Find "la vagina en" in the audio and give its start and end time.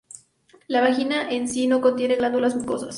0.67-1.47